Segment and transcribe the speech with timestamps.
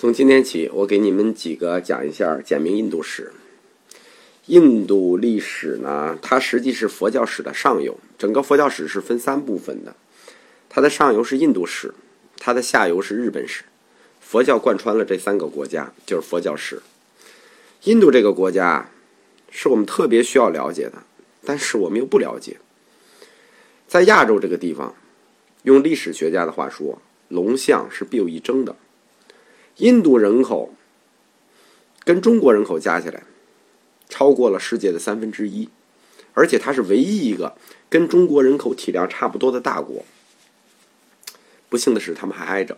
[0.00, 3.34] 从今天起，我给你们几个讲一下简明印度史。
[4.46, 7.98] 印度历史呢，它实际是佛教史的上游。
[8.16, 9.94] 整个佛教史是分三部分的，
[10.70, 11.92] 它的上游是印度史，
[12.38, 13.64] 它的下游是日本史。
[14.22, 16.80] 佛教贯穿了这三个国家，就是佛教史。
[17.84, 18.90] 印度这个国家
[19.50, 21.02] 是我们特别需要了解的，
[21.44, 22.56] 但是我们又不了解。
[23.86, 24.94] 在亚洲这个地方，
[25.64, 28.74] 用历史学家的话说，龙象是必有一争的。
[29.76, 30.74] 印度人口
[32.04, 33.22] 跟中国人口加起来
[34.08, 35.68] 超过了世界的三分之一，
[36.34, 37.56] 而且它是唯一一个
[37.88, 40.04] 跟中国人口体量差不多的大国。
[41.68, 42.76] 不幸的是，他们还挨着。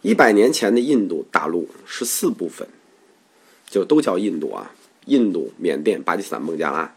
[0.00, 2.68] 一百年前的印度大陆是四部分，
[3.66, 4.72] 就都叫印度啊：
[5.06, 6.94] 印度、缅甸、巴基斯坦、孟加拉。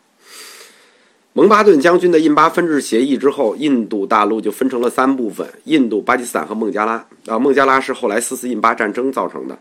[1.37, 7.05] 蒙巴顿将军的印巴分治协议之后，印度大陆就分成了三部分：印度、巴基斯坦和孟加拉。
[7.27, 9.59] 啊，孟加拉是后来四次印巴战争造成的，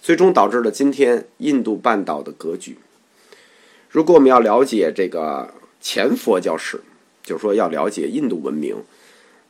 [0.00, 2.76] 最终导致了今天印度半岛的格局。
[3.88, 5.48] 如果我们要了解这个
[5.80, 6.80] 前佛教史，
[7.22, 8.74] 就是说要了解印度文明，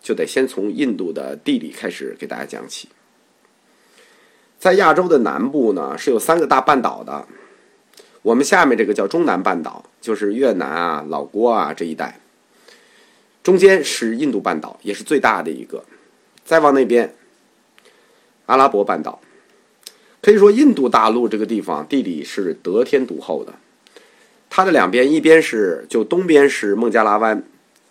[0.03, 2.91] 就得先从印度的地理开始给大家讲起。
[4.59, 7.27] 在亚洲的南部呢，是有三个大半岛的。
[8.23, 12.21] 我们下面这个叫中南半岛，就是越南啊、老挝啊这一带。
[13.43, 15.85] 中间是印度半岛，也是最大的一个。
[16.45, 17.13] 再往那边，
[18.47, 19.21] 阿拉伯半岛。
[20.21, 23.53] 可以说，印度大陆这个地方地理是得天独厚的。
[24.49, 27.43] 它的两边，一边是就东边是孟加拉湾，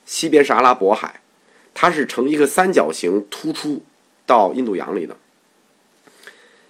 [0.06, 1.20] 西边是阿拉伯海，
[1.74, 3.84] 它是呈一个三角形突出
[4.26, 5.18] 到印度洋里的。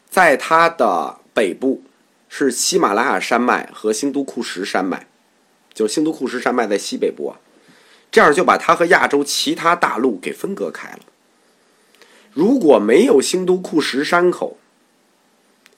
[0.09, 1.83] 在它的北部。
[2.33, 5.05] 是喜马拉雅山脉和新都库什山脉，
[5.73, 7.37] 就是新都库什山脉在西北部啊，
[8.09, 10.99] 这样就把它和亚洲其他大陆给分隔开了。
[12.31, 14.57] 如果没有新都库什山口，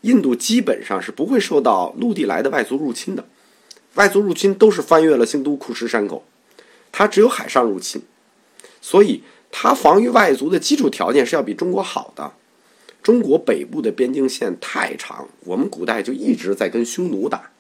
[0.02, 3.26] 印度基本上是不会受到陆地来的外族入侵的。
[3.96, 6.24] 外族入侵都是翻越了新都库什山口，
[6.92, 8.04] 它只有海上入侵，
[8.80, 12.32] 所以它防御外族的基础条件是要比中国好的。
[13.04, 17.52] 中国北部的边境线太长，我们古代就一直在跟匈奴打。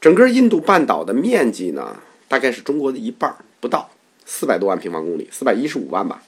[0.00, 1.96] 整个印度半岛的面积呢，
[2.26, 3.88] 大概是中国的一半不到，
[4.24, 6.24] 四百多万平方公里，四百一十五万吧。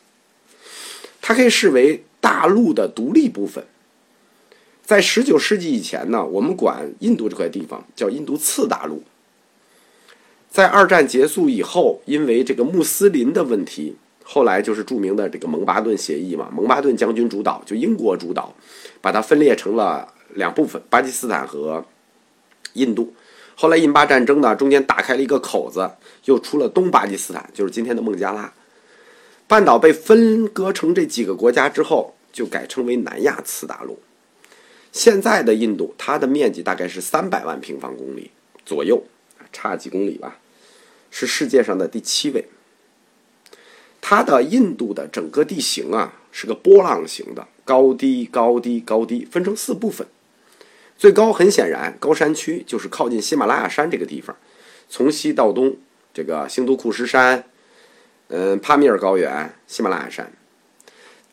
[1.20, 3.64] 它可以视为大陆的独立部分。
[4.84, 9.02] 在十九世纪以前呢，我们管印度这块地方叫印度次大陆。
[10.48, 13.97] 在二战结束以后，因为这个穆斯林的问题。
[14.31, 18.55] 后来就是著名的这个蒙巴顿协议嘛，蒙巴顿将军主导，就英国主导，
[19.00, 21.83] 把它分裂成了两部分，巴基斯坦和
[22.75, 23.15] 印度。
[23.55, 25.91] 后来印巴战争呢，中间打开了一个口子，
[26.27, 28.53] 又出了东巴基斯坦，就是今天的孟加拉。
[29.47, 33.99] 半岛被分割成这几个国家之后，就改称为南亚次大陆。
[34.93, 38.31] 现在的印度，它的面积大概是三百万平方公里
[38.66, 39.03] 左右，
[39.50, 40.37] 差几公里吧，
[41.10, 42.45] 是世界上的第七位。
[44.10, 50.06] 它的印度的整个地形啊，是个波浪形的，高低高低高低，分成四部分。
[50.96, 54.34] 最高很显然，高山区就是靠近喜马拉雅山这个地方，
[54.88, 55.76] 从西到东，
[56.14, 57.44] 这个兴都库什山，
[58.28, 60.32] 嗯，帕米尔高原，喜马拉雅山。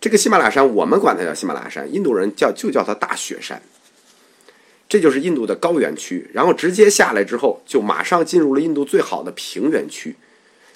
[0.02, 3.62] 这个喜马拉雅山，我们管它叫喜马拉雅山，印度人叫就叫它大雪山。
[4.90, 10.18] 这就是印度的高原区，然后直接下来之后，就马上进入了印度最好的平原区。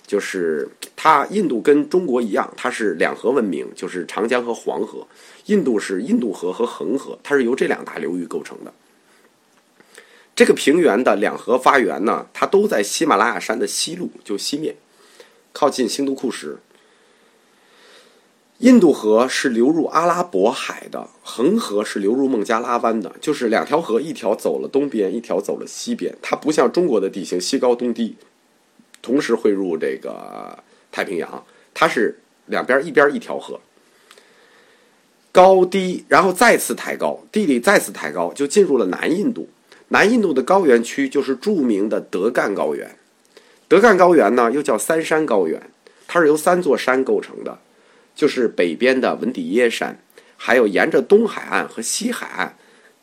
[0.09, 5.05] 就是它，印度跟中国一样，它是两河文明，就是长江和黄河。
[5.45, 8.73] 印度是印度河和恒河，它是由这两大流域构成的。
[10.35, 14.77] 这个平原的两河发源呢，它都在喜马拉雅山的西麓，就西面，
[15.53, 16.57] 靠近新都库什。
[18.57, 26.17] 印度河是流入阿拉伯海的，恒河是流入孟加拉湾的，就是两条河，一条走了东边，一条走了西边。
[26.19, 28.15] 它不像中国的地形，西高东低。
[29.01, 30.57] 同时汇入这个
[30.91, 33.59] 太平洋，它是两边一边一条河，
[35.31, 39.49] 高低，然后再次抬高，地理再次抬高，就进入了南印度。
[39.89, 42.95] 南印度的高原区就是著名的德干高原。
[43.67, 45.61] 德干高原呢，又叫三山高原，
[46.07, 47.59] 它是由三座山构成的，
[48.15, 49.99] 就是北边的文底耶山，
[50.37, 52.55] 还有沿着东海岸和西海岸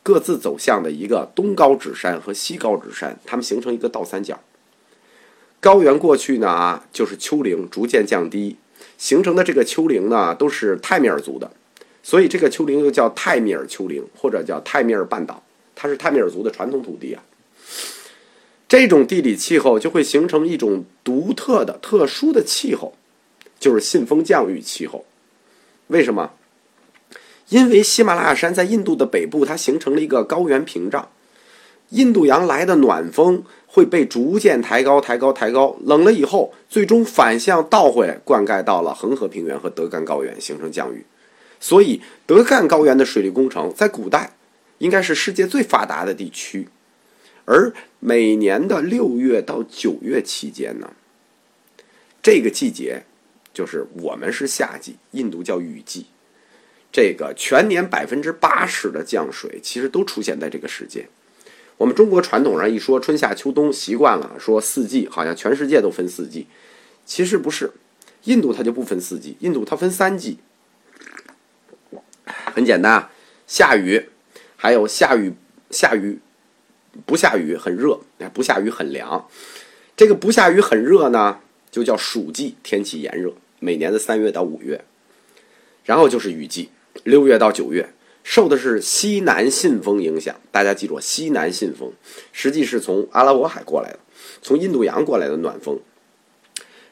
[0.03, 4.39] 各自走向的一个东高指山和西高指山，它们形成一个倒三角。
[5.67, 8.55] 高原过去呢啊，就是丘陵逐渐降低
[8.97, 11.51] 形成的这个丘陵呢，都是泰米尔族的，
[12.05, 15.43] 所以这个丘陵又叫泰米尔丘陵或者叫泰米尔半岛，
[15.75, 17.25] 它是泰米尔族的传统土地啊。
[18.69, 22.95] 这种地理气候就会形成一种独特的、特殊的气候，
[23.59, 25.05] 就是信风降雨气候。
[25.89, 26.31] 为什么？
[27.49, 31.09] 因为喜马拉雅山在印度的北部，它形成了一个高原屏障，
[31.91, 41.05] 印度洋来的暖风会被逐渐抬高、抬高、抬高，冷了以后，最终反向倒回来，灌溉到了恒河平原和德干高原，形成降雨。
[41.61, 44.33] 所以，德干高原的水利工程在古代
[44.79, 46.69] 应该是世界最发达的地区。
[47.45, 50.91] 而每年的六月到九月期间呢，
[52.21, 53.05] 这个季节
[53.55, 56.07] 就是我们是夏季，印度叫雨季。
[56.91, 61.09] 这个全年百分之八十的降水其实都出现在这个时间。
[61.77, 66.47] 我们中国传统上一说春夏秋冬，习惯了说四季，好像全世界都分四季。
[67.05, 67.73] 其实不是，
[68.25, 70.39] 印度它就不分四季，印度它分三季。
[72.25, 73.11] 很简单啊，
[73.47, 74.09] 下雨，
[74.57, 75.35] 还有下雨，
[75.71, 76.21] 下雨。
[77.05, 78.01] 不下雨很热，
[78.33, 79.29] 不下雨很凉。
[79.95, 81.41] 这个不下雨很热呢，
[81.71, 83.35] 就叫暑季，天气炎热。
[83.59, 84.83] 每年的三月到五月，
[85.85, 86.71] 然后就是雨季，
[87.05, 87.93] 六月到九月，
[88.29, 90.35] 受的是西南信风影响。
[90.51, 91.93] 大家记住，西南信风
[92.33, 94.01] 实际是从阿拉伯海过来的，
[94.43, 95.79] 从印度洋过来的暖风。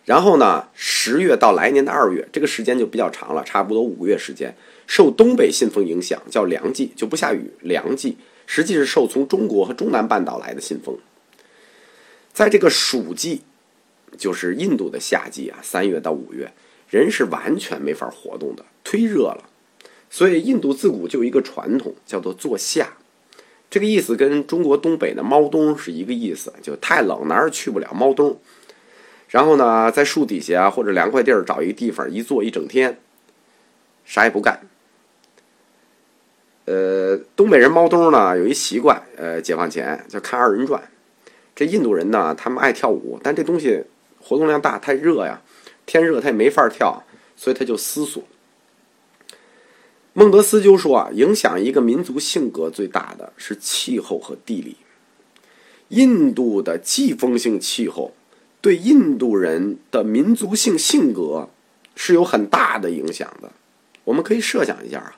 [0.04, 4.54] 然后呢，十月到来年的二月，这个时间就比较长了，差不多五个月时间，
[4.86, 8.16] 受东北信风影响，叫凉季，就不下雨，凉季。
[8.46, 10.96] 实际是受从中国和中南半岛来的信风，
[12.32, 13.42] 在这个暑季，
[14.16, 16.52] 就是印度的夏季啊，三月到五月，
[16.88, 19.50] 人是完全没法活动的，忒热了。
[20.14, 22.88] 所以印度自古就有一个传统，叫做坐夏，
[23.68, 28.38] 这个意思跟中国东北的猫冬是一个意思，就太冷哪儿去不了，猫冬。
[29.28, 32.96] 然后呢，在树底下或者凉快地儿找一个地方一坐一整天，
[34.04, 34.60] 啥也不干。
[36.66, 40.80] 呃，东北人猫冬呢有一习惯，呃，解放前就看二人转。
[41.56, 43.82] 这印度人呢，他们爱跳舞，但这东西
[44.20, 45.42] 活动量大，太热呀，
[45.84, 47.02] 天热他也没法跳，
[47.34, 48.22] 所以他就思索。
[50.16, 54.76] 孟德斯鸠说啊，影响一个民族性格最大的是气候和地理。
[55.88, 58.14] 印度的季风性气候
[58.60, 61.50] 对印度人的民族性性格
[61.96, 63.50] 是有很大的影响的。
[64.04, 65.16] 我们可以设想一下啊。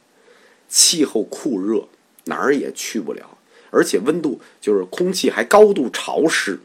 [0.67, 1.87] 气候酷热，
[2.25, 3.37] 哪儿也去不了，
[3.71, 6.59] 而且温度就是空气还高度潮湿。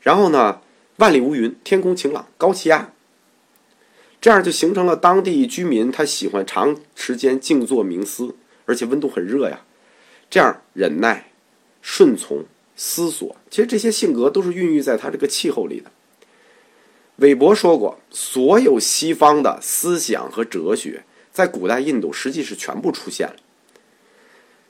[0.00, 0.60] 然后呢，
[0.96, 2.92] 万里无云，天空晴朗，高气压，
[4.20, 8.34] 这样就形成了当地居民他喜欢长时间静坐冥思，
[8.66, 9.60] 而且温度很热呀。
[10.28, 11.30] 这样忍耐、
[11.80, 12.44] 顺从、
[12.76, 15.90] 思索，其实这些性格都是孕育在他这个气候里的。
[17.16, 21.04] 韦伯说过，所有西方的思想和哲学。
[21.30, 23.36] 在古代印度，实际是全部出现了。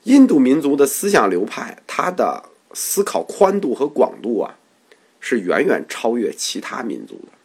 [0.02, 2.44] 印度民族的思想流派，它的
[2.74, 4.58] 思考宽度和广度啊，
[5.18, 7.37] 是远远超越其他民族的。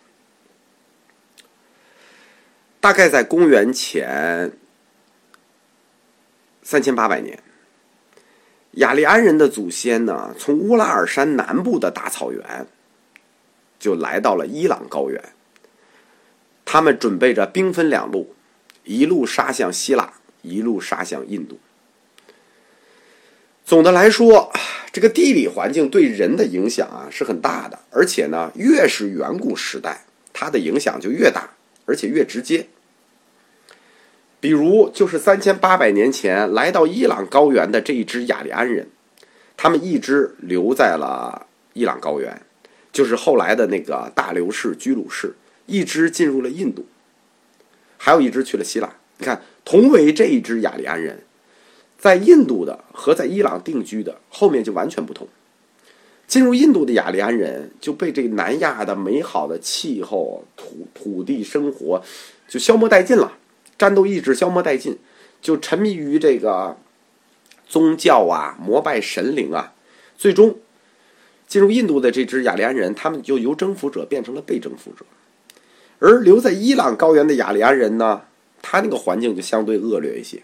[2.83, 4.51] 大概在公元前
[6.63, 7.41] 三千八百年，
[8.71, 12.67] 雅利安人的祖先呢，从乌拉尔山南部的大草原，
[13.79, 15.23] 就来到了伊朗高原。
[16.65, 18.35] 他们准备着兵分两路。
[18.83, 21.57] 一路杀向希腊，一路杀向印度。
[23.63, 24.51] 总的来说，
[24.91, 30.03] 这个地理环境对人的影响啊是很大的，而且呢，越是远古时代，
[30.33, 31.49] 它的影响就越大，
[31.85, 32.67] 而且越直接。
[34.39, 38.89] 比如，就是三千八百年前来到伊朗高原的这一支雅利安人，
[39.55, 42.41] 他们一直留在了伊朗高原，
[42.91, 45.33] 就是后来的那个大流士、居鲁士，
[45.65, 46.85] 一直进入了印度。
[47.97, 48.93] 还有一支去了希腊。
[49.17, 51.23] 你看，同为这一支雅利安人，
[51.97, 55.25] 在印度的和在伊朗定居的后面就完全不同。
[56.33, 62.01] 进入印度的雅利安人就被这南亚的美好的气候、土土地生活
[62.47, 63.33] 就消磨殆尽了，
[63.77, 64.97] 战斗意志消磨殆尽，
[65.43, 66.75] 就沉迷于这个
[67.67, 69.75] 宗教啊、膜拜神灵啊。
[70.17, 70.57] 最终，
[71.45, 75.05] 进入印度的这支雅利安人，他们就由征服者变成了被征服者。
[75.99, 78.23] 而留在伊朗高原的雅利安人呢，
[78.59, 80.41] 他那个环境就相对恶劣一些，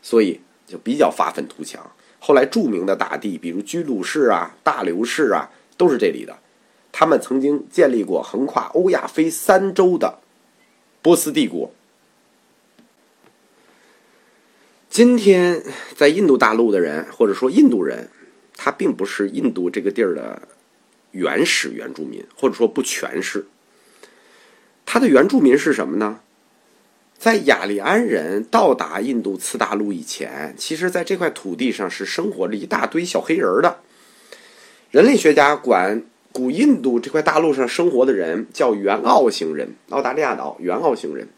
[0.00, 1.90] 所以就比较发愤图强。
[2.18, 6.38] 后来著名的大帝，比如居鲁士啊、大流士啊，都是这里的。
[6.90, 10.18] 他们曾经建立过横跨欧亚非三洲的
[11.00, 11.72] 波斯帝国。
[14.90, 15.62] 今天
[15.94, 18.08] 在印度大陆的人，或者说印度人，
[18.56, 20.48] 他并不是印度这个地儿的
[21.12, 23.46] 原始原住民，或者说不全是。
[24.84, 26.20] 他的原住民是什么呢？
[27.18, 33.80] 在雅利安人到达印度次大陆以前，其实在这块土地上是生活着一大堆小黑人的。
[34.92, 41.28] 人类学家管古印度这块大陆上生活的人叫原澳型人，澳大利亚岛原澳型人。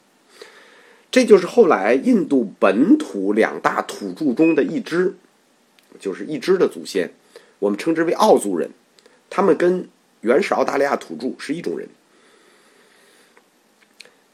[1.10, 5.16] 这就是后来印度本土两大土著中的一支，
[5.98, 7.10] 就是一支的祖先，
[7.58, 8.70] 我们称之为奥族人，
[9.30, 9.88] 他们跟
[10.20, 11.88] 原始澳大利亚土著是一种人。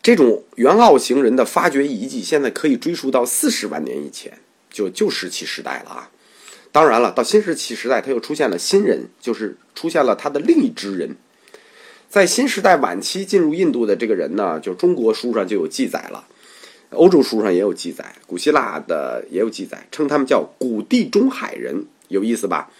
[0.06, 4.38] 这种原澳型人的发掘遗迹，现在可以追溯到四十万年以前，
[4.70, 6.10] 就旧石器时代了啊。
[6.70, 11.16] 当然了，到新石器时代，它又出现了新人，就是出现了他的另一支人。
[12.08, 16.28] 在新时代晚期进入印度的这个人呢，就中国书上就有记载了，
[16.90, 22.70] 欧洲书上也有记载，古希腊的也有记载，称他们叫古地中海人，有意思吧？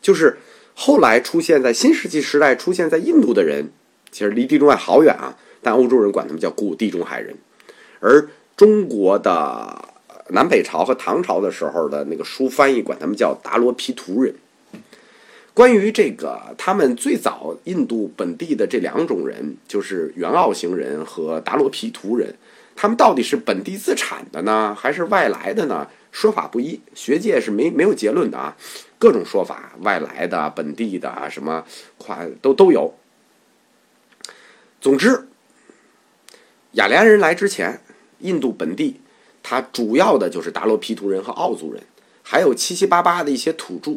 [0.00, 0.38] 就是
[0.74, 3.72] 后来出现在新石器时代出现在印度的人，
[4.12, 7.36] 其实离地中海好远啊，但欧洲人管他们叫古地中海人，
[8.00, 9.84] 而中国的。
[10.30, 14.34] 南北朝和唐朝的时候的那个书翻译管他们叫达罗毗荼人。
[15.54, 22.34] 关于这个，他们最早印度本地的这两种人，就是原澳型人和达罗毗荼人，
[22.76, 25.88] 他们到底是本地自产的呢，还是外来的呢？
[26.12, 28.54] 说法不一，学界是没没有结论的啊，
[28.98, 31.64] 各种说法，外来的、本地的，什么
[31.96, 32.92] 跨都都有。
[34.78, 35.26] 总之，
[36.72, 37.80] 雅利安人来之前，
[38.20, 39.00] 印度本地。
[39.42, 41.82] 它主要的就是达罗毗荼人和奥族人，
[42.22, 43.96] 还有七七八八的一些土著。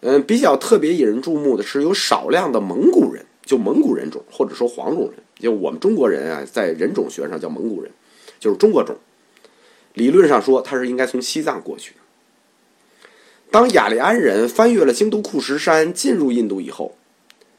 [0.00, 7.90] 嗯，比较特别引人注目的是有少量的蒙古人，就蒙古人种或者说黄种人，就我们中国人啊，在人种学上叫蒙古人，
[8.38, 8.96] 就是中国种。
[9.94, 12.00] 理论上说，他是应该从西藏过去的。
[13.50, 16.96] 当雅利安人翻越了京都库什山进入印度以后，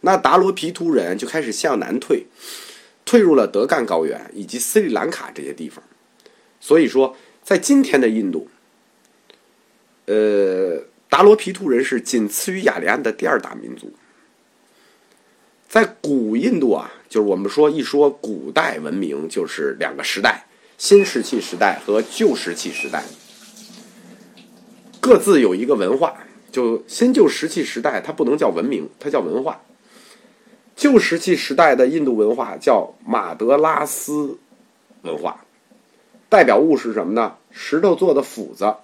[0.02, 2.26] 那达罗毗荼人就开始向南退，
[3.06, 5.82] 退入了德干高原以及斯里兰卡这些地方。
[6.60, 8.50] 所以说，在今天的印度，
[10.08, 13.94] 呃，达罗毗荼人是仅次于雅利安的第二大民族。
[15.70, 20.48] 在古印度啊，就是我们说一说古代文明，就是两个时代：
[20.78, 23.04] 新石器时代和旧石器时代，
[25.00, 26.18] 各自有一个文化。
[26.52, 29.62] 就新旧石器时代，它不能叫文明，它叫文化。
[30.76, 34.38] 旧石器时代的印度文化叫马德拉斯
[35.04, 35.46] 文化。
[36.28, 37.36] 代表物是什么呢？
[37.52, 38.76] 石头做的斧子。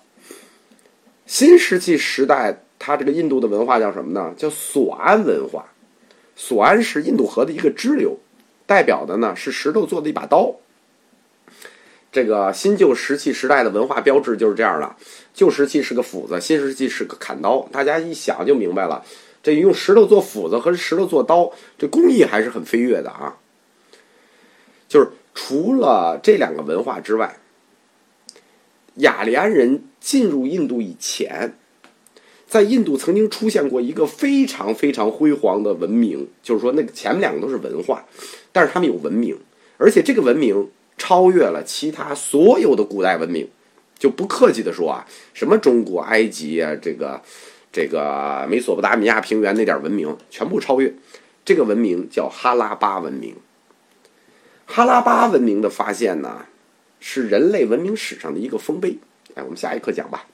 [1.26, 4.34] 新石器时代，它这个印度的文化叫什么呢？
[4.38, 5.66] 叫索安文化。
[6.36, 8.18] 索安是印度河的一个支流，
[8.66, 10.56] 代表的呢是石头做的一把刀。
[12.12, 14.96] 这个新旧石器时代的文化标志就是这样了：
[15.34, 17.68] 旧石器是个斧子，新石器是个砍刀。
[17.72, 19.04] 大家一想就明白了，
[19.44, 23.38] 这用石头做斧子和石头做刀，这工艺还是很飞跃的啊。
[24.88, 25.10] 就是。
[25.34, 27.38] 除了这两个文化之外，
[28.96, 31.54] 雅利安人进入印度以前，
[32.46, 38.06] 在印度曾经出现过一个非常非常辉煌的文明，就是说那个前面两个都是文化，
[38.52, 39.40] 但是他们有文明，
[39.78, 43.48] 而且这个文明超越了其他所有的古代文明，
[43.98, 47.22] 就不客气的说啊，什么中国、埃及啊，这个
[47.72, 50.94] 这个美索不达米亚平原那点文明全部超越，
[51.46, 53.36] 这个文明叫哈拉巴文明。
[54.66, 56.46] 哈拉巴文明的发现呢，
[57.00, 58.98] 是人类文明史上的一个丰碑。
[59.36, 60.26] 哎，我们下一课讲吧。